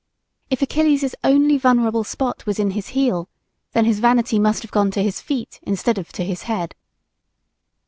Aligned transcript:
If 0.49 0.63
Achilles' 0.63 1.13
only 1.23 1.59
vulnerable 1.59 2.03
spot 2.03 2.47
was 2.47 2.57
in 2.57 2.71
his 2.71 2.87
heel, 2.97 3.29
then 3.73 3.85
his 3.85 3.99
vanity 3.99 4.39
must 4.39 4.63
have 4.63 4.71
gone 4.71 4.89
to 4.89 5.03
his 5.03 5.21
feet, 5.21 5.59
instead 5.61 5.99
of 5.99 6.11
to 6.13 6.23
his 6.25 6.41
head. 6.49 6.73